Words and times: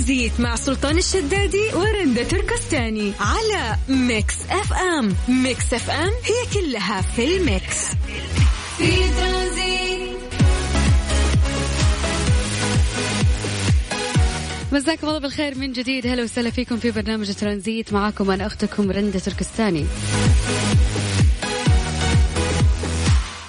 ترانزيت 0.00 0.40
مع 0.40 0.56
سلطان 0.56 0.98
الشدادي 0.98 1.74
ورندا 1.74 2.22
تركستاني 2.22 3.12
على 3.20 3.76
Mix 3.88 4.34
FM. 4.50 5.16
Mix 5.28 5.74
FM 5.74 6.10
هي 6.24 6.60
كلها 6.60 7.02
في 7.02 7.36
ال 7.36 7.44
mix. 7.44 7.76
في 8.78 8.96
ترانزيت 9.16 10.10
مساكم 14.72 15.08
الله 15.08 15.18
بالخير 15.18 15.58
من 15.58 15.72
جديد. 15.72 16.06
هلا 16.06 16.22
وسهلا 16.22 16.50
فيكم 16.50 16.76
في 16.76 16.90
برنامج 16.90 17.34
ترانزيت. 17.34 17.92
معاكم 17.92 18.30
أنا 18.30 18.46
أختكم 18.46 18.90
رندا 18.90 19.18
تركستاني. 19.18 19.86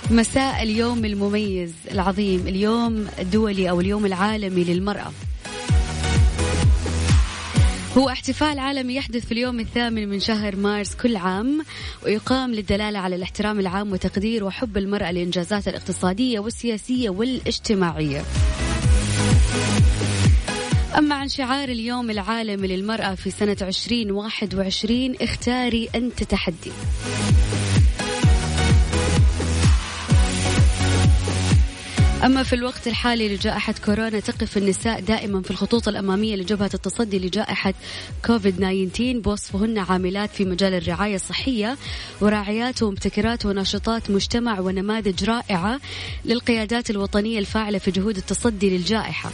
مساء 0.09 0.63
اليوم 0.63 1.05
المميز 1.05 1.73
العظيم 1.91 2.47
اليوم 2.47 3.07
الدولي 3.19 3.69
أو 3.69 3.79
اليوم 3.81 4.05
العالمي 4.05 4.63
للمرأة. 4.63 5.11
هو 7.97 8.09
احتفال 8.09 8.59
عالمي 8.59 8.95
يحدث 8.95 9.25
في 9.25 9.31
اليوم 9.31 9.59
الثامن 9.59 10.09
من 10.09 10.19
شهر 10.19 10.55
مارس 10.55 10.95
كل 10.95 11.15
عام 11.15 11.61
ويقام 12.05 12.53
للدلالة 12.53 12.99
على 12.99 13.15
الاحترام 13.15 13.59
العام 13.59 13.91
وتقدير 13.91 14.43
وحب 14.43 14.77
المرأة 14.77 15.11
لإنجازاتها 15.11 15.71
الاقتصادية 15.71 16.39
والسياسية 16.39 17.09
والاجتماعية. 17.09 18.21
أما 20.97 21.15
عن 21.15 21.27
شعار 21.27 21.69
اليوم 21.69 22.11
العالمي 22.11 22.67
للمرأة 22.67 23.15
في 23.15 23.31
سنة 23.31 23.57
2021 23.61 25.15
اختاري 25.21 25.89
أنت 25.95 26.23
تحدي. 26.23 26.71
أما 32.25 32.43
في 32.43 32.53
الوقت 32.53 32.87
الحالي 32.87 33.35
لجائحة 33.35 33.73
كورونا 33.85 34.19
تقف 34.19 34.57
النساء 34.57 34.99
دائما 34.99 35.41
في 35.41 35.51
الخطوط 35.51 35.87
الأمامية 35.87 36.35
لجبهة 36.35 36.69
التصدي 36.73 37.19
لجائحة 37.19 37.73
كوفيد 38.25 38.55
19 38.55 39.19
بوصفهن 39.19 39.77
عاملات 39.77 40.29
في 40.29 40.45
مجال 40.45 40.73
الرعاية 40.73 41.15
الصحية 41.15 41.77
وراعيات 42.21 42.83
ومبتكرات 42.83 43.45
وناشطات 43.45 44.11
مجتمع 44.11 44.59
ونماذج 44.59 45.23
رائعة 45.23 45.79
للقيادات 46.25 46.89
الوطنية 46.89 47.39
الفاعلة 47.39 47.77
في 47.77 47.91
جهود 47.91 48.17
التصدي 48.17 48.69
للجائحة. 48.69 49.31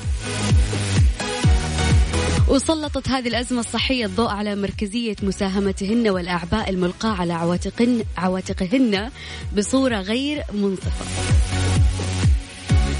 وسلطت 2.48 3.10
هذه 3.10 3.28
الأزمة 3.28 3.60
الصحية 3.60 4.06
الضوء 4.06 4.30
على 4.30 4.56
مركزية 4.56 5.16
مساهمتهن 5.24 6.10
والأعباء 6.10 6.70
الملقاة 6.70 7.16
على 7.16 7.34
عواتقهن, 7.34 8.04
عواتقهن 8.18 9.12
بصورة 9.58 10.02
غير 10.02 10.44
منصفة 10.54 11.06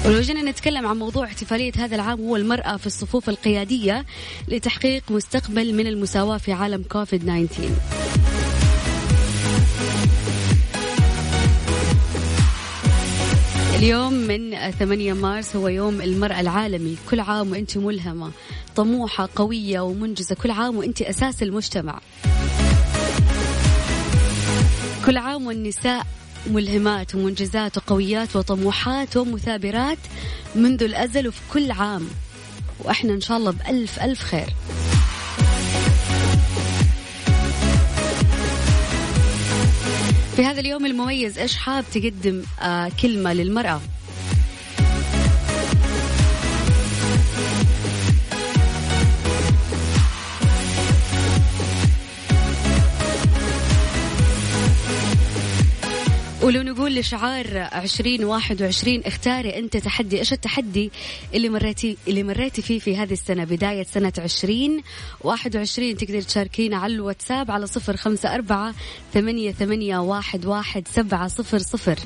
ولو 0.08 0.22
جينا 0.22 0.52
نتكلم 0.52 0.88
عن 0.88 0.98
موضوع 0.98 1.26
احتفالية 1.26 1.72
هذا 1.78 1.96
العام 1.96 2.20
هو 2.22 2.36
المرأة 2.36 2.78
في 2.78 2.88
الصفوف 2.88 3.30
القيادية 3.30 4.06
لتحقيق 4.48 5.04
مستقبل 5.10 5.74
من 5.74 5.88
المساواة 5.88 6.38
في 6.38 6.52
عالم 6.52 6.84
كوفيد 6.84 7.22
19 7.22 7.70
اليوم 13.76 14.14
من 14.14 14.72
8 14.72 15.14
مارس 15.14 15.56
هو 15.56 15.68
يوم 15.68 16.02
المرأة 16.02 16.40
العالمي. 16.40 16.98
كل 17.10 17.20
عام 17.20 17.52
وإنت 17.52 17.78
ملهمة 17.78 18.32
طموحة 18.76 19.30
قوية 19.36 19.80
ومنجزة. 19.80 20.36
كل 20.36 20.52
عام 20.52 20.78
وإنت 20.78 21.02
أساس 21.02 21.44
المجتمع. 21.44 22.00
كل 25.06 25.18
عام 25.18 25.48
والنساء 25.48 26.06
ملهمات 26.48 27.16
ومنجزات 27.16 27.78
وقويات 27.78 28.36
وطموحات 28.36 29.18
ومثابرات 29.18 29.98
منذ 30.56 30.84
الأزل 30.84 31.28
وفي 31.28 31.40
كل 31.54 31.72
عام. 31.72 32.08
وإحنا 32.80 33.14
إن 33.14 33.22
شاء 33.22 33.38
الله 33.38 33.52
بألف 33.52 34.00
ألف 34.00 34.22
خير. 34.22 34.50
في 40.36 40.46
هذا 40.46 40.60
اليوم 40.60 40.86
المميز 40.86 41.38
إيش 41.38 41.56
حاب 41.56 41.86
تقدم 41.94 42.44
آه 42.62 42.92
كلمة 43.02 43.34
للمرأة؟ 43.34 43.82
ولو 56.48 56.62
نقول 56.62 56.96
لشعار 56.96 57.58
عشرين 57.72 58.24
واحد 58.24 58.62
وعشرين 58.62 59.04
اختاري 59.06 59.60
أنت 59.60 59.78
تحدي. 59.78 60.20
إيش 60.20 60.34
التحدي 60.34 60.92
اللي 61.34 61.50
مريتي 61.50 61.98
اللي 62.08 62.24
مريتي 62.24 62.62
فيه 62.62 62.80
في 62.80 62.98
هذه 62.98 63.14
السنة؟ 63.14 63.44
بداية 63.44 63.84
سنة 63.84 64.14
عشرين 64.18 64.84
واحد 65.22 65.56
وعشرين. 65.56 65.98
تقدر 65.98 66.22
تشاركينا 66.22 66.78
على 66.78 66.94
الواتساب 66.94 67.52
على 67.52 67.68
صفر 67.68 67.98
خمسة 67.98 68.36
أربعة 68.36 68.74
ثمانية, 69.14 69.52
ثمانية 69.52 69.98
واحد, 69.98 70.46
واحد 70.46 70.88
سبعة 70.88 71.28
صفر 71.28 71.58
صفر. 71.58 72.00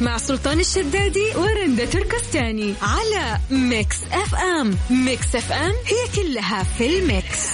مع 0.00 0.16
سلطان 0.18 0.60
الشدادي 0.60 1.36
ورندا 1.36 1.84
تركستاني 1.84 2.74
على 2.82 3.38
Mix 3.50 3.96
FM. 4.12 4.76
Mix 4.90 5.36
FM 5.36 5.72
هي 5.86 6.22
كلها 6.22 6.62
في 6.62 6.86
ال 6.98 7.08
mix. 7.08 7.48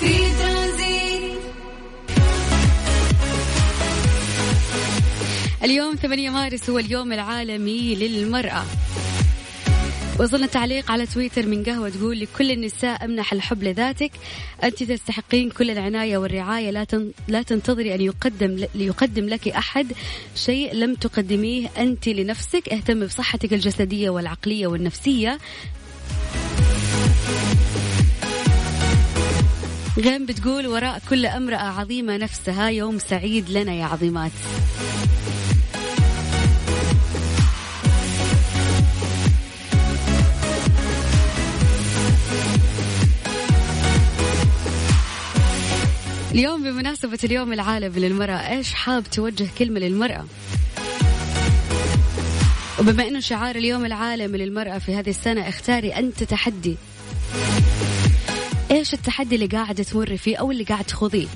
في 0.00 0.16
اليوم 5.64 5.96
8 5.96 6.30
مارس 6.30 6.70
هو 6.70 6.78
اليوم 6.78 7.12
العالمي 7.12 7.94
للمرأة. 7.94 8.64
وصلنا 10.20 10.46
تعليق 10.46 10.90
على 10.90 11.06
تويتر 11.06 11.46
من 11.46 11.64
قهوة 11.64 11.88
تقول 11.88 12.20
لكل 12.20 12.50
النساء 12.50 13.04
امنح 13.04 13.32
الحب 13.32 13.62
لذاتك. 13.62 14.10
أنت 14.64 14.82
تستحقين 14.82 15.50
كل 15.50 15.70
العناية 15.70 16.18
والرعاية 16.18 16.70
لا 16.70 16.86
لا 17.28 17.42
تنتظري 17.42 17.94
أن 17.94 18.00
يقدم 18.00 18.66
ليقدم 18.74 19.28
لك 19.28 19.48
أحد 19.48 19.92
شيء 20.34 20.74
لم 20.74 20.94
تقدميه 20.94 21.68
أنت 21.78 22.08
لنفسك. 22.08 22.68
اهتم 22.68 23.06
بصحتك 23.06 23.52
الجسدية 23.52 24.10
والعقلية 24.10 24.66
والنفسية. 24.66 25.38
غيم 29.98 30.26
بتقول 30.26 30.66
وراء 30.66 31.02
كل 31.10 31.26
امرأة 31.26 31.80
عظيمة 31.80 32.16
نفسها 32.16 32.68
يوم 32.68 32.98
سعيد 32.98 33.50
لنا 33.50 33.74
يا 33.74 33.84
عظيمات. 33.84 34.32
اليوم 46.34 46.62
بمناسبة 46.62 47.18
اليوم 47.24 47.52
العالمي 47.52 48.00
للمرأة 48.00 48.50
إيش 48.50 48.74
حاب 48.74 49.04
توجه 49.04 49.48
كلمة 49.58 49.80
للمرأة؟ 49.80 50.26
وبما 52.78 53.08
إنه 53.08 53.20
شعار 53.20 53.56
اليوم 53.56 53.84
العالمي 53.84 54.38
للمرأة 54.38 54.78
في 54.78 54.94
هذه 54.94 55.10
السنة 55.10 55.48
اختاري 55.48 55.96
أنت 55.96 56.22
تحدي. 56.22 56.76
إيش 58.70 58.94
التحدي 58.94 59.34
اللي 59.34 59.46
قاعدة 59.46 59.82
تمر 59.82 60.16
فيه 60.16 60.36
أو 60.36 60.50
اللي 60.50 60.64
قاعد 60.64 60.84
تخوضيه؟ 60.84 61.26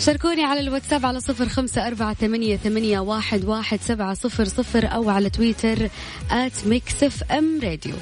شاركوني 0.00 0.44
على 0.44 0.60
الواتساب 0.60 1.06
على 1.06 1.20
صفر 1.20 1.48
خمسة 1.48 1.86
أربعة 1.86 2.14
ثمانية, 2.14 2.56
ثمانية 2.56 2.98
واحد, 3.00 3.44
واحد 3.44 3.80
سبعة 3.80 4.14
صفر 4.14 4.44
صفر 4.44 4.86
أو 4.94 5.10
على 5.10 5.30
تويتر 5.30 5.88
at 6.30 6.66
Mix 6.66 7.32
FM 7.32 7.60
Radio 7.62 7.94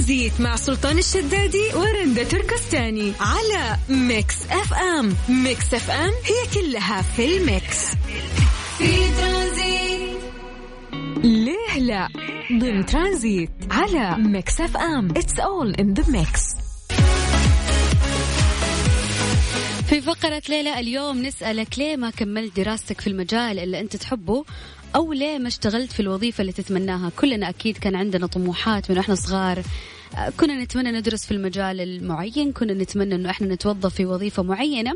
ترانزيت 0.00 0.40
مع 0.40 0.56
سلطان 0.56 0.98
الشدادي 0.98 1.64
ورندا 1.74 2.24
تركستاني 2.24 3.12
على 3.20 3.76
Mix 3.88 4.36
FM. 4.50 5.16
Mix 5.28 5.74
FM 5.74 6.10
هي 6.10 6.60
كلها 6.62 7.02
في 7.02 7.36
ال 7.36 7.46
mix. 7.46 7.86
في 8.78 8.96
ترانزيت. 9.20 10.18
ليه 11.24 11.78
لا؟ 11.78 12.08
ضمن 12.52 12.86
ترانزيت 12.86 13.50
على 13.70 14.16
Mix 14.18 14.60
FM. 14.60 15.10
It's 15.10 15.38
all 15.40 15.74
in 15.74 15.94
the 15.94 16.04
mix 16.10 16.40
في 19.90 20.00
فقرة 20.00 20.42
ليلى 20.48 20.80
اليوم 20.80 21.22
نسألك 21.22 21.78
ليه 21.78 21.96
ما 21.96 22.10
كملت 22.10 22.56
دراستك 22.56 23.00
في 23.00 23.06
المجال 23.06 23.58
اللي 23.58 23.80
أنت 23.80 23.96
تحبه 23.96 24.44
أو 24.96 25.12
ليه 25.12 25.38
ما 25.38 25.48
اشتغلت 25.48 25.92
في 25.92 26.00
الوظيفة 26.00 26.40
اللي 26.42 26.52
تتمناها؟ 26.52 27.10
كلنا 27.16 27.48
أكيد 27.48 27.78
كان 27.78 27.94
عندنا 27.94 28.26
طموحات 28.26 28.90
من 28.90 28.98
إحنا 28.98 29.14
صغار. 29.14 29.62
كنا 30.40 30.62
نتمنى 30.64 30.90
ندرس 30.92 31.26
في 31.26 31.30
المجال 31.30 31.80
المعين 31.80 32.52
كنا 32.52 32.74
نتمنى 32.74 33.14
أنه 33.14 33.30
إحنا 33.30 33.54
نتوظف 33.54 33.94
في 33.94 34.06
وظيفة 34.06 34.42
معينة 34.42 34.92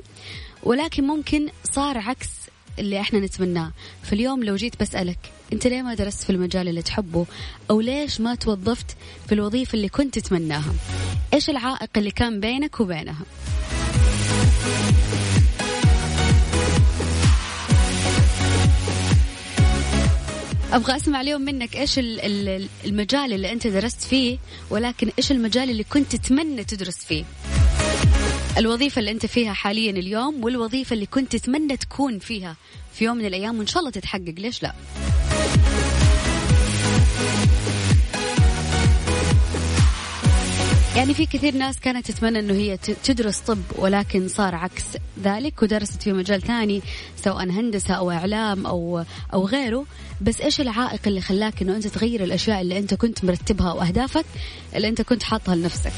ولكن 0.63 1.05
ممكن 1.07 1.49
صار 1.73 1.99
عكس 1.99 2.29
اللي 2.79 3.01
إحنا 3.01 3.21
نتمناه. 3.21 3.73
فاليوم 4.03 4.45
لو 4.45 4.57
جيت 4.57 4.81
بسألك 4.81 5.19
أنت 5.53 5.67
ليه 5.67 5.83
ما 5.83 5.95
درست 5.95 6.23
في 6.23 6.31
المجال 6.31 6.69
اللي 6.69 6.83
تحبه؟ 6.83 7.27
أو 7.71 7.81
ليش 7.81 8.21
ما 8.21 8.35
توظفت 8.35 8.97
في 9.27 9.35
الوظيفة 9.35 9.77
اللي 9.77 9.89
كنت 9.89 10.19
تتمناها؟ 10.19 10.75
إيش 11.35 11.51
العائق 11.51 11.91
اللي 11.97 12.11
كان 12.11 12.41
بينك 12.41 12.81
وبينها؟ 12.81 13.23
أبغى 20.75 20.97
أسمع 20.97 21.21
اليوم 21.21 21.43
منك 21.43 21.77
إيش 21.77 21.99
المجال 21.99 23.33
اللي 23.33 23.53
أنت 23.53 23.67
درست 23.67 24.03
فيه 24.03 24.39
ولكن 24.71 25.11
إيش 25.19 25.33
المجال 25.33 25.71
اللي 25.71 25.85
كنت 25.85 26.17
تتمنى 26.17 26.65
تدرس 26.65 26.97
فيه؟ 26.97 27.25
الوظيفة 28.59 28.99
اللي 28.99 29.11
أنت 29.11 29.27
فيها 29.27 29.53
حاليا 29.53 29.91
اليوم 29.91 30.45
والوظيفة 30.45 30.95
اللي 30.95 31.07
كنت 31.07 31.37
تتمنى 31.37 31.77
تكون 31.77 32.19
فيها 32.19 32.57
في 32.95 33.05
يوم 33.05 33.17
من 33.17 33.27
الأيام 33.27 33.59
وإن 33.59 33.67
شاء 33.67 33.81
الله 33.81 33.91
تتحقق 33.91 34.35
ليش 34.39 34.63
لا؟ 34.63 34.75
يعني 40.97 41.15
في 41.15 41.27
كثير 41.27 41.55
ناس 41.55 41.81
كانت 41.81 42.11
تتمنى 42.11 42.39
إنه 42.39 42.55
هي 42.55 42.77
تدرس 42.77 43.39
طب 43.39 43.59
ولكن 43.79 44.29
صار 44.29 44.55
عكس 44.55 44.85
ذلك 45.25 45.63
ودرست 45.63 46.03
في 46.03 46.13
مجال 46.13 46.43
ثاني 46.43 46.83
سواء 47.17 47.45
هندسة 47.45 47.95
أو 47.95 48.11
إعلام 48.11 48.67
أو 48.67 49.05
أو 49.33 49.47
غيره. 49.47 49.87
بس 50.21 50.41
إيش 50.41 50.61
العائق 50.61 51.01
اللي 51.07 51.21
خلاك 51.21 51.63
إنه 51.63 51.77
أنت 51.77 51.87
تغير 51.87 52.25
الأشياء 52.25 52.61
اللي 52.61 52.79
أنت 52.79 52.95
كنت 52.95 53.25
مرتبها 53.25 53.73
وأهدافك 53.73 54.25
اللي 54.77 54.89
أنت 54.89 55.03
كنت 55.03 55.23
حاطها 55.23 55.55
لنفسك؟ 55.55 55.93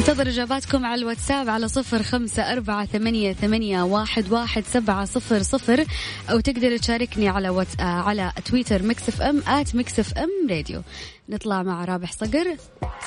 انتظر 0.00 0.28
إجاباتكم 0.28 0.86
على 0.86 1.00
الواتساب 1.00 1.48
على 1.48 1.68
صفر 1.68 2.02
خمسة 2.02 2.52
أربعة 2.52 2.86
ثمانية, 2.86 3.32
ثمانية 3.32 3.82
واحد, 3.82 4.32
واحد 4.32 4.64
سبعة 4.64 5.04
صفر 5.04 5.42
صفر 5.42 5.84
أو 6.30 6.40
تقدر 6.40 6.76
تشاركني 6.76 7.28
على 7.28 7.48
وات... 7.48 7.66
آه، 7.80 7.82
على 7.82 8.32
تويتر 8.44 8.82
Mix 8.82 9.08
FM 9.08 9.42
at 9.46 9.74
Mix 9.74 9.98
FM 9.98 10.50
Radio. 10.50 10.82
نطلع 11.28 11.62
مع 11.62 11.84
رابح 11.84 12.12
صقر. 12.12 12.56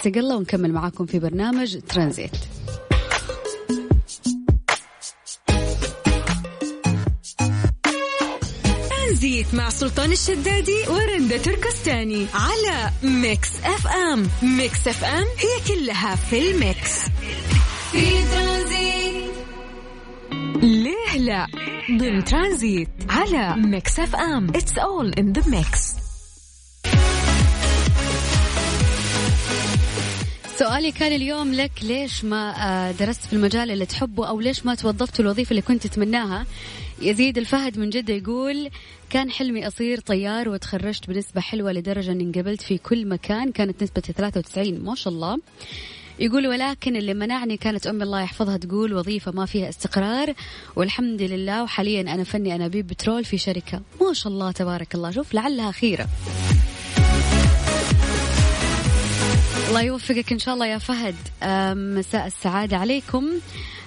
سقلة 0.04 0.36
ونكمل 0.36 0.72
معاكم 0.72 1.06
في 1.06 1.20
برنامج 1.20 1.78
ترانزيت. 1.90 2.32
ترانزيت 9.24 9.54
مع 9.54 9.70
سلطان 9.70 10.12
الشدادي 10.12 10.88
ورندا 10.90 11.38
تركستاني 11.38 12.28
على 12.34 12.92
Mix 13.04 13.50
FM. 13.64 14.30
Mix 14.42 14.88
FM 14.88 15.24
هي 15.24 15.76
كلها 15.76 16.16
في 16.16 16.52
ال 16.52 16.61
mix. 16.61 17.00
في 17.92 18.24
ترانزيت 18.32 19.32
ليه 20.64 21.18
لا؟ 21.18 21.48
ضمن 21.92 22.24
ترانزيت 22.24 22.90
على 23.10 23.56
Mix 23.56 24.00
FM. 24.00 24.50
It's 24.50 24.78
all 24.78 25.14
in 25.14 25.34
the 25.34 25.50
mix 25.50 25.94
سؤالي 30.60 30.92
كان 30.92 31.12
اليوم 31.12 31.54
لك 31.54 31.72
ليش 31.82 32.24
ما 32.26 32.54
آه، 32.58 32.92
درست 32.92 33.26
في 33.26 33.34
المجال 33.34 33.72
اللي 33.72 33.86
تحبه 33.86 34.28
أو 34.28 34.40
ليش 34.40 34.66
ما 34.66 34.76
توظفت 34.76 35.20
الوظيفة 35.20 35.52
اللي 35.52 35.62
كنت 35.62 35.88
تتمناها؟ 35.88 36.46
يزيد 37.02 37.38
الفهد 37.38 37.80
من 37.80 37.90
جدة 37.90 38.14
يقول 38.14 38.70
كان 39.10 39.32
حلمي 39.32 39.68
أصير 39.68 40.00
طيار 40.00 40.50
وتخرجت 40.50 41.08
بنسبة 41.08 41.42
حلوة 41.42 41.72
لدرجة 41.72 42.12
أني 42.12 42.24
انقبلت 42.24 42.62
في 42.62 42.78
كل 42.78 43.08
مكان 43.08 43.52
كانت 43.52 43.84
نسبة 43.84 44.02
93 44.02 44.80
ما 44.80 44.96
شاء 44.96 45.14
الله. 45.14 45.40
يقول 46.20 46.48
ولكن 46.48 46.96
اللي 46.96 47.14
منعني 47.14 47.58
كانت 47.58 47.88
أمي 47.88 48.04
الله 48.04 48.22
يحفظها 48.22 48.58
تقول 48.58 48.94
وظيفة 48.94 49.32
ما 49.32 49.46
فيها 49.46 49.70
استقرار 49.70 50.34
والحمد 50.76 51.22
لله 51.22 51.64
وحاليا 51.64 52.02
أنا 52.02 52.24
فني 52.24 52.56
أنابيب 52.56 52.88
بترول 52.88 53.26
في 53.26 53.38
شركة. 53.38 53.82
ما 54.02 54.14
شاء 54.14 54.34
الله 54.34 54.52
تبارك 54.52 54.96
الله. 54.96 55.12
شوف 55.12 55.34
لعلها 55.34 55.72
خيرة. 55.72 56.08
الله 59.70 59.82
يوفقك 59.82 60.32
إن 60.32 60.40
شاء 60.40 60.54
الله 60.54 60.66
يا 60.66 60.78
فهد. 60.78 61.16
مساء 61.98 62.28
السعادة 62.28 62.78
عليكم. 62.78 63.30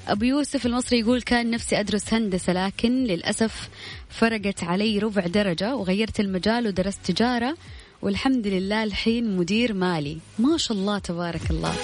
أبو 0.09 0.25
يوسف 0.25 0.67
المصري 0.67 0.99
يقول 0.99 1.23
كان 1.23 1.51
نفسي 1.51 1.81
أدرس 1.81 2.15
هندسة 2.15 2.53
لكن 2.53 3.05
للأسف 3.05 3.69
فرقت 4.09 4.65
علي 4.65 4.99
ربع 4.99 5.27
درجة 5.27 5.77
وغيرت 5.77 6.21
المجال 6.21 6.67
ودرست 6.67 6.99
تجارة 7.05 7.57
والحمد 8.03 8.47
لله 8.47 8.85
الحين 8.85 9.37
مدير 9.37 9.73
مالي. 9.73 10.19
ما 10.39 10.57
شاء 10.57 10.77
الله 10.77 10.99
تبارك 10.99 11.51
الله. 11.51 11.75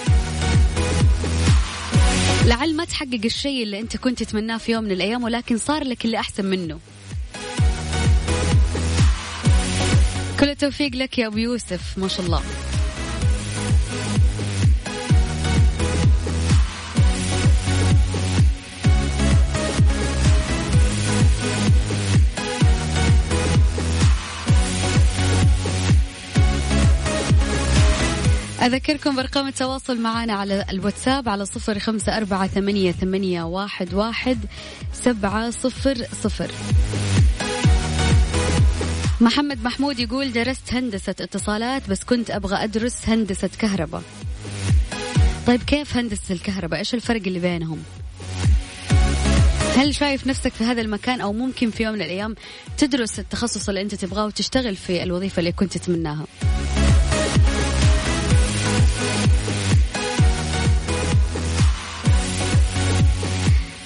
لعل 2.45 2.75
ما 2.75 2.85
تحقق 2.85 3.21
الشيء 3.25 3.63
اللي 3.63 3.79
أنت 3.79 3.97
كنت 3.97 4.23
تتمناه 4.23 4.57
في 4.57 4.71
يوم 4.71 4.83
من 4.83 4.91
الأيام 4.91 5.23
ولكن 5.23 5.57
صار 5.57 5.83
لك 5.83 6.05
اللي 6.05 6.19
أحسن 6.19 6.45
منه. 6.45 6.79
كل 10.39 10.49
التوفيق 10.49 10.95
لك 10.95 11.17
يا 11.17 11.27
أبو 11.27 11.37
يوسف. 11.37 11.97
ما 11.97 12.07
شاء 12.07 12.25
الله. 12.25 12.41
أذكركم 28.63 29.15
بأرقام 29.15 29.47
التواصل 29.47 30.01
معنا 30.01 30.33
على 30.33 30.65
الواتساب 30.69 31.29
على 31.29 31.45
صفر 31.45 31.79
خمسة 31.79 32.17
أربعة 32.17 32.47
ثمانية, 32.47 32.91
ثمانية 32.91 33.43
واحد, 33.43 33.93
واحد 33.93 34.37
سبعة 34.93 35.49
صفر 35.49 36.05
صفر. 36.23 36.51
محمد 39.21 39.63
محمود 39.63 39.99
يقول 39.99 40.31
درست 40.31 40.73
هندسة 40.73 41.15
اتصالات 41.19 41.89
بس 41.89 42.03
كنت 42.03 42.31
أبغى 42.31 42.63
أدرس 42.63 43.09
هندسة 43.09 43.49
كهرباء. 43.59 44.03
طيب 45.47 45.63
كيف 45.63 45.97
هندسة 45.97 46.33
الكهرباء؟ 46.33 46.79
إيش 46.79 46.93
الفرق 46.93 47.21
اللي 47.27 47.39
بينهم؟ 47.39 47.83
هل 49.77 49.95
شايف 49.95 50.27
نفسك 50.27 50.53
في 50.53 50.63
هذا 50.63 50.81
المكان 50.81 51.21
أو 51.21 51.33
ممكن 51.33 51.71
في 51.71 51.83
يوم 51.83 51.93
من 51.93 52.01
الأيام 52.01 52.35
تدرس 52.77 53.19
التخصص 53.19 53.69
اللي 53.69 53.81
أنت 53.81 53.95
تبغاه 53.95 54.25
وتشتغل 54.25 54.75
في 54.75 55.03
الوظيفة 55.03 55.39
اللي 55.39 55.51
كنت 55.51 55.77
تتمناها؟ 55.77 56.25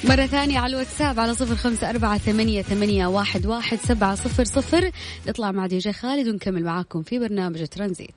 مرة 0.09 0.25
ثانية 0.25 0.59
على 0.59 0.73
الواتساب 0.73 1.19
على 1.19 1.33
صفر 1.33 1.55
خمسة 1.55 1.89
أربعة 1.89 2.17
ثمانية, 2.17 2.61
ثمانية 2.61 3.07
واحد, 3.07 3.45
واحد 3.45 3.77
سبعة 3.77 4.15
صفر 4.15 4.43
صفر 4.43 4.91
نطلع 5.27 5.51
مع 5.51 5.67
DJ 5.67 5.93
Khaled 5.93 6.27
ونكمل 6.27 6.63
معاكم 6.63 7.01
في 7.03 7.19
برنامج 7.19 7.67
ترانزيت 7.67 8.15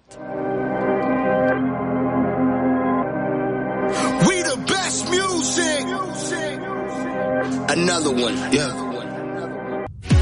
We 4.28 4.36
the 4.50 4.58
best 4.72 5.02
music. 5.16 5.84
Another 7.76 8.12
one. 8.26 8.36
Yeah. 8.52 8.72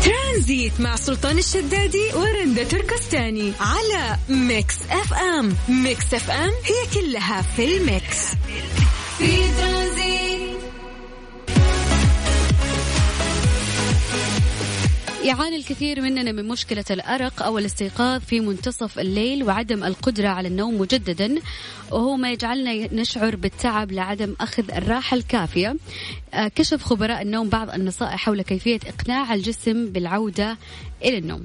ترانزيت 0.05 0.81
مع 0.81 0.97
سلطان 0.97 1.39
الشدادي 1.39 2.11
ورندا 2.15 2.65
تركستاني 2.65 3.53
على 3.61 4.17
Mix 4.29 4.77
FM 4.91 5.57
Mix 5.69 6.15
FM 6.15 6.51
هي 6.65 7.01
كلها 7.01 7.43
في 7.43 7.77
ال 7.77 7.89
mix 7.89 8.27
في 9.19 9.27
ترانزيت 9.61 9.78
يعاني 15.29 15.57
الكثير 15.57 16.01
مننا 16.01 16.33
من 16.33 16.49
مشكلة 16.49 16.85
الأرق 16.91 17.43
أو 17.43 17.59
الاستيقاظ 17.59 18.21
في 18.21 18.41
منتصف 18.41 18.99
الليل 18.99 19.45
وعدم 19.45 19.85
القدرة 19.85 20.29
على 20.29 20.49
النوم 20.49 20.81
مجددا 20.81 21.35
وهو 21.91 22.17
ما 22.17 22.33
يجعلنا 22.33 22.95
نشعر 22.95 23.37
بالتعب 23.37 23.93
لعدم 23.93 24.35
أخذ 24.41 24.71
الراحة 24.71 25.17
الكافية. 25.17 25.77
آه، 26.35 26.49
كشف 26.49 26.83
خبراء 26.83 27.23
النوم 27.23 27.49
بعض 27.49 27.71
النصائح 27.71 28.17
حول 28.17 28.43
كيفية 28.43 28.81
إقناع 28.87 29.35
الجسم 29.35 29.87
بالعودة 29.87 30.57
إلى 31.05 31.19
النوم. 31.19 31.45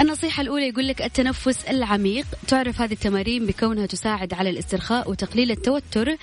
النصيحة 0.00 0.40
الأولى 0.40 0.68
يقول 0.68 0.88
لك 0.88 1.02
التنفس 1.02 1.64
العميق. 1.64 2.26
تعرف 2.48 2.80
هذه 2.80 2.92
التمارين 2.92 3.46
بكونها 3.46 3.86
تساعد 3.86 4.34
على 4.34 4.50
الاسترخاء 4.50 5.10
وتقليل 5.10 5.50
التوتر 5.50 6.16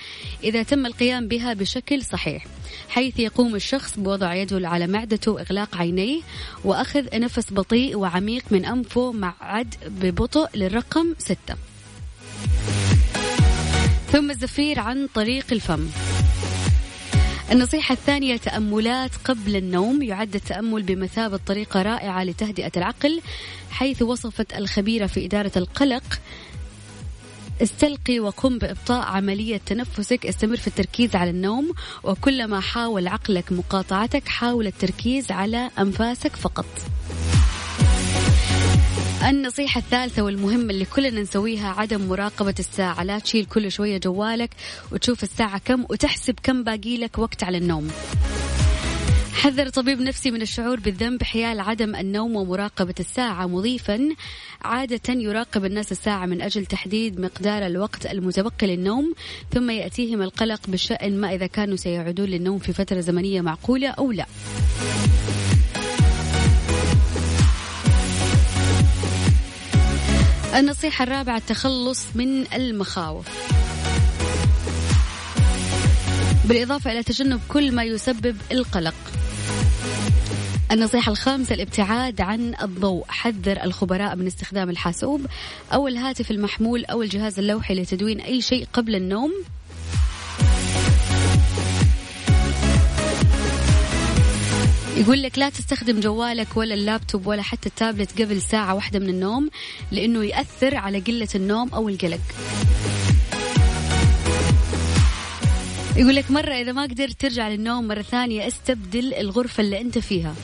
إذا 0.44 0.62
تم 0.62 0.86
القيام 0.86 1.28
بها 1.28 1.54
بشكل 1.54 2.02
صحيح 2.02 2.46
حيث 2.88 3.18
يقوم 3.18 3.54
الشخص 3.54 3.98
بوضع 3.98 4.34
يده 4.34 4.68
على 4.68 4.86
معدته 4.86 5.32
وإغلاق 5.32 5.76
عينيه 5.76 6.20
وأخذ 6.64 7.18
نفس 7.18 7.52
بطيء 7.52 7.96
وعميق 7.96 8.44
من 8.50 8.64
أنفه 8.64 9.12
مع 9.12 9.34
عد 9.40 9.74
ببطء 9.86 10.48
للرقم 10.54 11.14
ستة. 11.18 11.54
ثم 14.12 14.30
الزفير 14.30 14.80
عن 14.80 15.08
طريق 15.14 15.46
الفم. 15.52 15.88
النصيحة 17.52 17.92
الثانية 17.92 18.36
تأملات 18.36 19.10
قبل 19.24 19.56
النوم. 19.56 20.02
يعد 20.02 20.34
التأمل 20.34 20.82
بمثابة 20.82 21.36
طريقة 21.46 21.82
رائعة 21.82 22.24
لتهدئة 22.24 22.72
العقل 22.76 23.20
حيث 23.70 24.02
وصفت 24.02 24.54
الخبيرة 24.54 25.06
في 25.06 25.24
إدارة 25.24 25.52
القلق. 25.56 26.20
استلقي 27.62 28.20
وقم 28.20 28.58
بإبطاء 28.58 29.06
عملية 29.06 29.60
تنفسك. 29.66 30.26
استمر 30.26 30.56
في 30.56 30.66
التركيز 30.66 31.16
على 31.16 31.30
النوم 31.30 31.72
وكلما 32.04 32.60
حاول 32.60 33.08
عقلك 33.08 33.52
مقاطعتك 33.52 34.28
حاول 34.28 34.66
التركيز 34.66 35.30
على 35.30 35.70
أنفاسك 35.78 36.36
فقط. 36.36 36.66
النصيحة 39.22 39.78
الثالثة 39.78 40.22
والمهمة 40.22 40.70
اللي 40.70 40.84
كلنا 40.84 41.20
نسويها 41.20 41.68
عدم 41.68 42.08
مراقبة 42.08 42.54
الساعة. 42.58 43.02
لا 43.04 43.18
تشيل 43.18 43.44
كل 43.44 43.72
شوية 43.72 43.98
جوالك 43.98 44.50
وتشوف 44.92 45.22
الساعة 45.22 45.58
كم 45.58 45.84
وتحسب 45.90 46.34
كم 46.42 46.64
باقي 46.64 46.96
لك 46.96 47.18
وقت 47.18 47.44
على 47.44 47.58
النوم. 47.58 47.88
حذر 49.32 49.68
طبيب 49.68 50.00
نفسي 50.00 50.30
من 50.30 50.42
الشعور 50.42 50.80
بالذنب. 50.80 51.22
حيال 51.22 51.60
عدم 51.60 51.96
النوم 51.96 52.36
ومراقبة 52.36 52.94
الساعة 53.00 53.46
مضيفا. 53.46 54.08
عادة 54.62 55.14
يراقب 55.14 55.64
الناس 55.64 55.92
الساعة 55.92 56.26
من 56.26 56.42
أجل 56.42 56.66
تحديد 56.66 57.20
مقدار 57.20 57.66
الوقت 57.66 58.06
المتبقي 58.06 58.66
للنوم 58.66 59.14
ثم 59.52 59.70
يأتيهم 59.70 60.22
القلق 60.22 60.60
بالشأن 60.68 61.20
ما 61.20 61.34
إذا 61.34 61.46
كانوا 61.46 61.76
سيعودون 61.76 62.26
للنوم 62.28 62.58
في 62.58 62.72
فترة 62.72 63.00
زمنية 63.00 63.40
معقولة 63.40 63.88
أو 63.88 64.12
لا. 64.12 64.26
النصيحة 70.54 71.02
الرابعة 71.02 71.36
التخلص 71.36 72.06
من 72.14 72.52
المخاوف. 72.54 73.26
بالإضافة 76.44 76.92
إلى 76.92 77.02
تجنب 77.02 77.40
كل 77.48 77.72
ما 77.72 77.84
يسبب 77.84 78.36
القلق. 78.52 78.94
النصيحة 80.72 81.12
الخامسة 81.12 81.54
الابتعاد 81.54 82.20
عن 82.20 82.54
الضوء. 82.62 83.04
حذر 83.08 83.64
الخبراء 83.64 84.16
من 84.16 84.26
استخدام 84.26 84.70
الحاسوب 84.70 85.26
أو 85.72 85.88
الهاتف 85.88 86.30
المحمول 86.30 86.84
أو 86.84 87.02
الجهاز 87.02 87.38
اللوحي 87.38 87.74
لتدوين 87.74 88.20
أي 88.20 88.40
شيء 88.40 88.66
قبل 88.72 88.94
النوم. 88.94 89.32
يقول 94.98 95.22
لك 95.22 95.38
لا 95.38 95.50
تستخدم 95.50 96.00
جوالك 96.00 96.56
ولا 96.56 96.74
اللابتوب 96.74 97.26
ولا 97.26 97.42
حتى 97.42 97.68
التابلت 97.68 98.22
قبل 98.22 98.42
ساعة 98.42 98.74
واحدة 98.74 98.98
من 98.98 99.08
النوم 99.08 99.50
لأنه 99.92 100.24
يأثر 100.24 100.76
على 100.76 100.98
قلة 100.98 101.28
النوم 101.34 101.68
أو 101.68 101.88
القلق. 101.88 102.20
يقول 105.96 106.14
لك 106.16 106.30
مرة 106.30 106.54
إذا 106.54 106.72
ما 106.72 106.82
قدرت 106.82 107.20
ترجع 107.20 107.48
للنوم 107.48 107.88
مرة 107.88 108.02
ثانية 108.02 108.48
استبدل 108.48 109.14
الغرفة 109.14 109.60
اللي 109.60 109.80
أنت 109.80 109.98
فيها. 109.98 110.34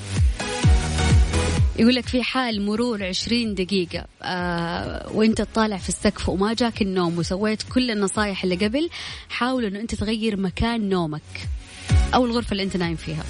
يقول 1.78 1.94
لك 1.94 2.06
في 2.06 2.22
حال 2.22 2.66
مرور 2.66 3.04
عشرين 3.04 3.54
دقيقة 3.54 4.06
آه 4.22 5.10
وأنت 5.14 5.42
تطالع 5.42 5.76
في 5.76 5.88
السقف 5.88 6.28
وما 6.28 6.54
جاك 6.54 6.82
النوم 6.82 7.18
وسويت 7.18 7.62
كل 7.62 7.90
النصايح 7.90 8.44
اللي 8.44 8.56
قبل 8.56 8.90
حاول 9.28 9.64
إنه 9.64 9.80
أنت 9.80 9.94
تغير 9.94 10.36
مكان 10.36 10.88
نومك 10.88 11.48
أو 12.14 12.24
الغرفة 12.24 12.52
اللي 12.52 12.62
أنت 12.62 12.76
نايم 12.76 12.96
فيها. 12.96 13.24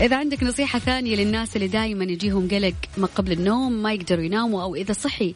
إذا 0.00 0.16
عندك 0.16 0.42
نصيحة 0.42 0.78
ثانية 0.78 1.16
للناس 1.16 1.56
اللي 1.56 1.68
دائما 1.68 2.04
يجيهم 2.04 2.48
قلق 2.48 2.74
ما 2.96 3.06
قبل 3.06 3.32
النوم 3.32 3.72
ما 3.72 3.92
يقدروا 3.92 4.24
يناموا 4.24 4.62
أو 4.62 4.74
إذا 4.74 4.92
صحي 4.92 5.34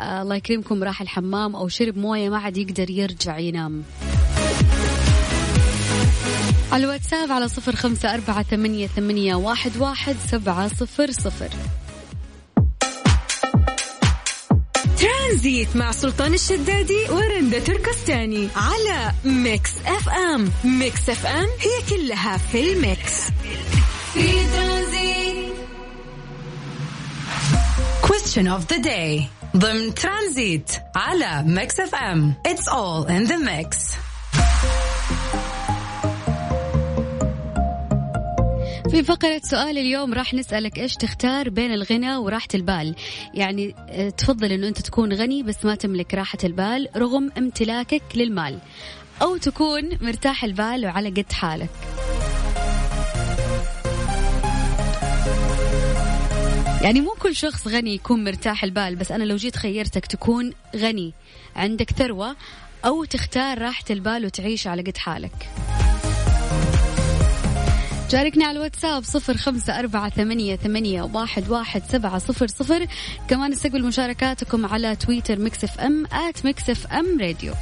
آه 0.00 0.22
الله 0.22 0.36
يكرمكم 0.36 0.84
راح 0.84 1.00
الحمام 1.00 1.56
أو 1.56 1.68
شرب 1.68 1.98
موية 1.98 2.28
ما 2.28 2.38
عاد 2.38 2.56
يقدر 2.56 2.90
يرجع 2.90 3.38
ينام. 3.38 3.82
على 6.72 6.84
الواتساب 6.84 7.32
على 7.32 7.48
صفر 7.48 7.76
خمسة 7.76 8.14
أربعة 8.14 8.42
ثمانية, 8.42 8.86
ثمانية 8.86 9.34
واحد, 9.34 9.76
واحد 9.76 10.16
سبعة 10.30 10.68
صفر 10.68 11.10
صفر. 11.10 11.48
ترانزيت 14.98 15.76
مع 15.76 15.92
سلطان 15.92 16.34
الشدادي 16.34 17.04
ورندا 17.10 17.58
تركستاني 17.58 18.48
على 18.56 19.12
Mix 19.24 19.70
FM. 19.86 20.50
Mix 20.64 21.10
FM 21.10 21.46
هي 21.60 21.96
كلها 21.96 22.36
في 22.36 22.72
ال 22.72 22.84
mix. 22.84 23.30
في 23.42 23.47
ترانزيت. 24.14 25.54
Question 28.02 28.46
of 28.48 28.66
the 28.68 28.78
day. 28.82 29.28
ضمن 29.56 29.94
ترانزيت 29.94 30.70
على 30.96 31.42
Mix 31.46 31.80
FM 31.80 32.34
It's 32.48 32.68
all 32.68 33.06
in 33.06 33.28
the 33.28 33.38
mix. 33.38 33.98
في 38.90 39.02
فقرة 39.02 39.40
سؤال 39.44 39.78
اليوم 39.78 40.14
راح 40.14 40.34
نسألك 40.34 40.78
إيش 40.78 40.94
تختار 40.94 41.48
بين 41.48 41.72
الغنى 41.72 42.16
وراحة 42.16 42.48
البال؟ 42.54 42.94
يعني 43.34 43.74
آه، 43.88 44.08
تفضل 44.08 44.52
أنه 44.52 44.68
أنت 44.68 44.80
تكون 44.80 45.12
غني 45.12 45.42
بس 45.42 45.64
ما 45.64 45.74
تملك 45.74 46.14
راحة 46.14 46.38
البال 46.44 46.88
رغم 46.96 47.30
امتلاكك 47.38 48.02
للمال. 48.14 48.58
أو 49.22 49.36
تكون 49.36 49.98
مرتاح 50.00 50.44
البال 50.44 50.86
وعلى 50.86 51.08
قد 51.08 51.32
حالك. 51.32 51.70
يعني 56.82 57.00
مو 57.00 57.10
كل 57.10 57.36
شخص 57.36 57.68
غني 57.68 57.94
يكون 57.94 58.24
مرتاح 58.24 58.64
البال 58.64 58.96
بس 58.96 59.12
أنا 59.12 59.24
لو 59.24 59.36
جيت 59.36 59.56
خيرتك 59.56 60.06
تكون 60.06 60.52
غني. 60.76 61.12
عندك 61.56 61.90
ثروة 61.90 62.36
أو 62.84 63.04
تختار 63.04 63.58
راحة 63.58 63.84
البال 63.90 64.26
وتعيش 64.26 64.66
على 64.66 64.82
قد 64.82 64.96
حالك. 64.96 65.48
شاركني 68.12 68.44
على 68.44 68.56
الواتساب 68.56 69.04
صفر 69.04 69.36
خمسة 69.36 69.78
أربعة 69.78 70.10
ثمانية, 70.10 70.56
ثمانية 70.56 71.02
واحد, 71.02 71.48
واحد 71.48 71.82
سبعة 71.88 72.18
صفر 72.18 72.46
صفر. 72.46 72.86
كمان 73.28 73.52
استقبل 73.52 73.84
مشاركاتكم 73.84 74.66
على 74.66 74.96
تويتر 74.96 75.38
Mix 75.38 75.80
FM 75.80 76.06
at 76.12 76.46
Mix 76.46 76.86
FM 76.86 77.20
Radio. 77.20 77.52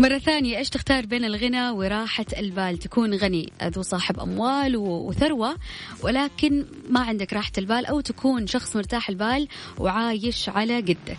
مرة 0.00 0.18
ثانية 0.18 0.58
إيش 0.58 0.68
تختار 0.70 1.06
بين 1.06 1.24
الغنى 1.24 1.70
وراحة 1.70 2.24
البال؟ 2.38 2.78
تكون 2.78 3.14
غني 3.14 3.52
ذو 3.62 3.82
صاحب 3.82 4.20
أموال 4.20 4.76
وثروة 4.76 5.56
ولكن 6.02 6.64
ما 6.88 7.00
عندك 7.00 7.32
راحة 7.32 7.52
البال 7.58 7.86
أو 7.86 8.00
تكون 8.00 8.46
شخص 8.46 8.76
مرتاح 8.76 9.08
البال 9.08 9.48
وعايش 9.78 10.48
على 10.48 10.76
قدك. 10.76 11.18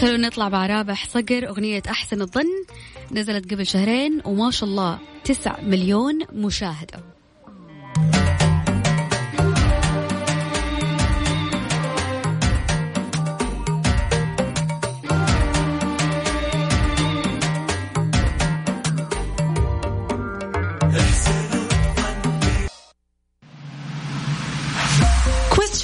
خلونا 0.00 0.28
نطلع 0.28 0.48
مع 0.48 0.66
رابح 0.66 1.08
صقر 1.08 1.48
أغنية 1.48 1.82
أحسن 1.90 2.20
الظن 2.20 2.64
نزلت 3.12 3.54
قبل 3.54 3.66
شهرين 3.66 4.20
وما 4.24 4.50
شاء 4.50 4.68
الله 4.68 4.98
تسع 5.24 5.60
مليون 5.60 6.18
مشاهدة. 6.32 7.14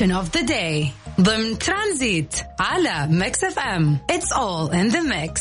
Question 0.00 0.12
of 0.12 0.33
the 0.33 0.42
day. 0.42 0.92
ضمن 1.21 1.59
ترانزيت 1.59 2.35
على 2.61 3.07
Mix 3.11 3.45
FM 3.45 3.99
it's 4.12 4.33
all 4.33 4.73
in 4.73 4.92
the 4.95 5.02
mix. 5.02 5.40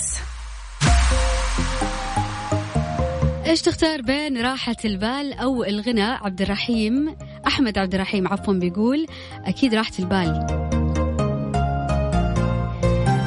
إيش 3.45 3.61
تختار 3.61 4.01
بين 4.01 4.41
راحة 4.41 4.75
البال 4.85 5.33
أو 5.33 5.63
الغنى؟ 5.63 6.01
عبد 6.01 6.41
الرحيم 6.41 7.15
أحمد 7.47 7.77
عبد 7.77 7.95
الرحيم 7.95 8.27
عفوا 8.27 8.53
بيقول 8.53 9.05
أكيد 9.45 9.75
راحة 9.75 9.93
البال. 9.99 10.47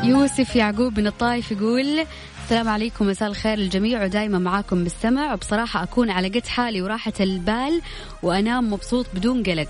يوسف 0.04 0.56
يعقوب 0.56 0.94
من 0.94 1.06
الطايف 1.06 1.52
يقول 1.52 2.06
السلام 2.44 2.68
عليكم 2.68 3.06
مساء 3.06 3.28
الخير 3.28 3.58
للجميع 3.58 4.04
ودائما 4.04 4.38
معاكم 4.38 4.84
بالسمع. 4.84 5.32
وبصراحة 5.32 5.82
أكون 5.82 6.10
على 6.10 6.28
قد 6.28 6.46
حالي 6.46 6.82
وراحة 6.82 7.12
البال 7.20 7.82
وأنام 8.22 8.72
مبسوط 8.72 9.06
بدون 9.14 9.42
قلق. 9.42 9.68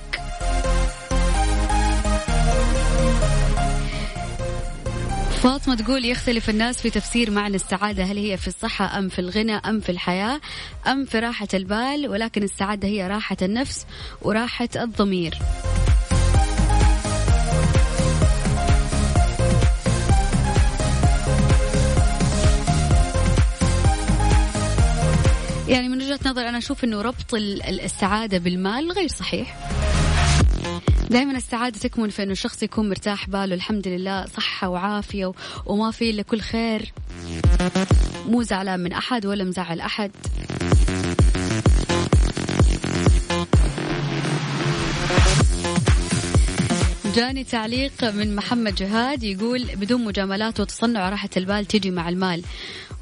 فاطمة 5.42 5.74
تقول 5.74 6.04
يختلف 6.04 6.50
الناس 6.50 6.82
في 6.82 6.90
تفسير 6.90 7.30
معنى 7.30 7.56
السعادة. 7.56 8.04
هل 8.04 8.18
هي 8.18 8.36
في 8.36 8.48
الصحة 8.48 8.98
أم 8.98 9.08
في 9.08 9.18
الغنى 9.18 9.54
أم 9.54 9.80
في 9.80 9.88
الحياة 9.88 10.40
أم 10.86 11.04
في 11.04 11.18
راحة 11.18 11.48
البال؟ 11.54 12.08
ولكن 12.08 12.42
السعادة 12.42 12.88
هي 12.88 13.06
راحة 13.06 13.36
النفس 13.42 13.86
وراحة 14.22 14.68
الضمير. 14.76 15.38
يعني 25.68 25.88
من 25.88 26.02
وجهة 26.02 26.18
نظر 26.26 26.48
أنا 26.48 26.58
أشوف 26.58 26.84
أنه 26.84 27.02
ربط 27.02 27.34
السعادة 27.68 28.38
بالمال 28.38 28.92
غير 28.92 29.08
صحيح. 29.08 29.81
دائما 31.12 31.36
السعادة 31.36 31.78
تكمن 31.78 32.08
في 32.08 32.22
أنه 32.22 32.32
الشخص 32.32 32.62
يكون 32.62 32.88
مرتاح 32.88 33.28
باله. 33.28 33.54
الحمد 33.54 33.88
لله 33.88 34.26
صحة 34.26 34.68
وعافية 34.68 35.32
وما 35.66 35.90
في 35.90 36.10
إلا 36.10 36.22
كل 36.22 36.40
خير. 36.40 36.92
مو 38.26 38.42
زعلان 38.42 38.80
من 38.80 38.92
أحد 38.92 39.26
ولا 39.26 39.44
مزعل 39.44 39.80
أحد. 39.80 40.10
جاني 47.14 47.44
تعليق 47.44 48.04
من 48.04 48.36
محمد 48.36 48.74
جهاد 48.74 49.22
يقول 49.22 49.64
بدون 49.76 50.04
مجاملات 50.04 50.60
وتصنع 50.60 51.08
راحة 51.08 51.30
البال 51.36 51.66
تجي 51.66 51.90
مع 51.90 52.08
المال. 52.08 52.42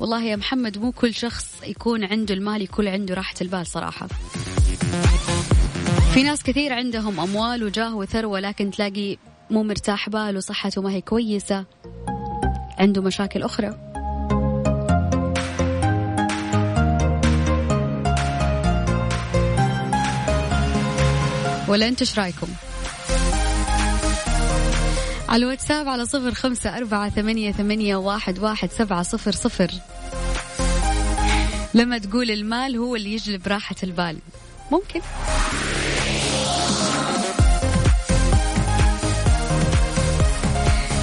والله 0.00 0.24
يا 0.24 0.36
محمد 0.36 0.78
مو 0.78 0.92
كل 0.92 1.14
شخص 1.14 1.46
يكون 1.66 2.04
عنده 2.04 2.34
المال 2.34 2.62
يكون 2.62 2.88
عنده 2.88 3.14
راحة 3.14 3.34
البال 3.40 3.66
صراحة. 3.66 4.08
في 6.14 6.22
ناس 6.22 6.42
كثير 6.42 6.72
عندهم 6.72 7.20
أموال 7.20 7.64
وجاه 7.64 7.94
وثروة 7.96 8.40
لكن 8.40 8.70
تلاقي 8.70 9.16
مو 9.50 9.62
مرتاح 9.62 10.08
بال 10.08 10.36
وصحته 10.36 10.82
ما 10.82 10.90
هي 10.90 11.00
كويسة. 11.00 11.64
عنده 12.78 13.02
مشاكل 13.02 13.42
أخرى. 13.42 13.68
ولا 21.68 21.88
أنتم 21.88 22.00
إيش 22.00 22.18
رأيكم؟ 22.18 22.48
على 25.28 25.42
الواتساب 25.42 25.88
على 25.88 26.06
صفر 26.06 26.34
خمسة 26.34 26.76
أربعة 26.76 27.10
ثمانية, 27.10 27.52
ثمانية 27.52 27.96
واحد, 27.96 28.38
واحد 28.38 28.70
سبعة 28.70 29.02
صفر 29.02 29.32
صفر. 29.32 29.70
لما 31.74 31.98
تقول 31.98 32.30
المال 32.30 32.76
هو 32.76 32.96
اللي 32.96 33.12
يجلب 33.12 33.48
راحة 33.48 33.76
البال. 33.82 34.18
ممكن. 34.72 35.00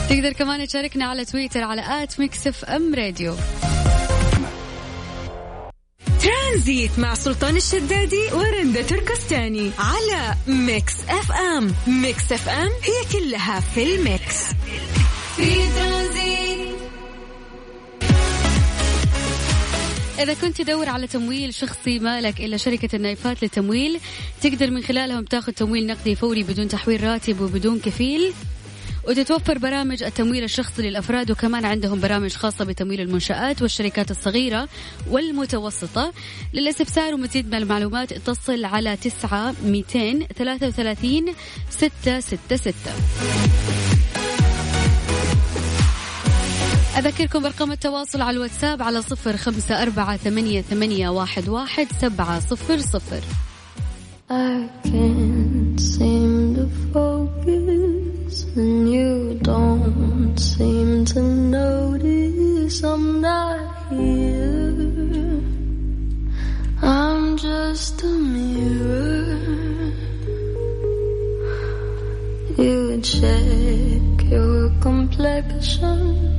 تقدر 0.09 0.33
كمان 0.33 0.67
تشاركنا 0.67 1.05
على 1.05 1.25
تويتر 1.25 1.63
على 1.63 2.03
at 2.03 2.19
ميكس 2.19 2.47
إف 2.47 2.65
إم 2.65 2.95
راديو. 2.95 3.35
ترانزيت 6.21 6.99
مع 6.99 7.13
سلطان 7.13 7.55
الشدادي 7.55 8.33
ورندا 8.33 8.81
تركستاني 8.81 9.71
على 9.79 10.35
ميكس 10.47 10.93
إف 11.09 11.31
إم. 11.31 11.73
ميكس 11.87 12.31
إف 12.31 12.49
إم 12.49 12.69
هي 12.83 13.19
كلها 13.19 13.59
في 13.59 13.83
الميكس. 13.83 14.37
في 15.35 15.53
ترانزيت. 15.75 16.75
إذا 20.19 20.33
كنت 20.33 20.61
تدور 20.61 20.89
على 20.89 21.07
تمويل 21.07 21.53
شخصي 21.53 21.99
مالك 21.99 22.41
إلا 22.41 22.57
شركة 22.57 22.95
النايفات 22.95 23.43
للتمويل 23.43 23.99
تقدر 24.41 24.71
من 24.71 24.83
خلالهم 24.83 25.25
تاخذ 25.25 25.51
تمويل 25.51 25.87
نقدي 25.87 26.15
فوري 26.15 26.43
بدون 26.43 26.67
تحويل 26.67 27.03
راتب 27.03 27.41
وبدون 27.41 27.79
كفيل. 27.79 28.33
وتتوفر 29.07 29.57
برامج 29.57 30.03
التمويل 30.03 30.43
الشخصي 30.43 30.81
للأفراد 30.81 31.31
وكمان 31.31 31.65
عندهم 31.65 31.99
برامج 31.99 32.33
خاصة 32.33 32.65
بتمويل 32.65 33.01
المنشآت 33.01 33.61
والشركات 33.61 34.11
الصغيرة 34.11 34.69
والمتوسطة. 35.09 36.13
للاستفسار 36.53 37.13
ومزيد 37.13 37.47
من 37.47 37.53
المعلومات 37.53 38.11
اتصل 38.11 38.65
على 38.65 38.97
تسعة 38.97 39.53
ميتين 39.65 40.27
ثلاثة 40.37 40.67
وثلاثين 40.67 41.25
ستة 41.69 42.19
ستة 42.19 42.55
ستة. 42.55 42.91
أذكركم 46.97 47.43
برقم 47.43 47.71
التواصل 47.71 48.21
على 48.21 48.37
الواتساب 48.37 48.81
على 48.81 49.01
صفر 49.01 49.37
خمسة 49.37 49.81
أربعة 49.81 50.17
ثمانية, 50.17 50.61
ثمانية 50.61 51.09
واحد, 51.09 51.49
واحد 51.49 51.87
سبعة 52.01 52.39
صفر 52.39 52.77
صفر. 52.77 53.21
I 54.29 54.67
can't 54.83 55.79
seem 55.79 56.55
to 56.55 56.67
focus 56.93 57.16
and 58.57 58.89
you 58.91 59.37
don't 59.43 60.35
seem 60.35 61.05
to 61.05 61.21
notice 61.21 62.83
I'm 62.83 63.21
not 63.21 63.89
here. 63.89 65.41
I'm 66.81 67.37
just 67.37 68.01
a 68.01 68.07
mirror. 68.07 69.37
You 72.57 72.99
check 73.01 74.23
your 74.31 74.71
complexion 74.81 76.36